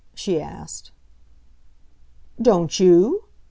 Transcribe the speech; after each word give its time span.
she 0.15 0.41
asked. 0.41 0.89
"Don't 2.41 2.79
you?" 2.79 3.25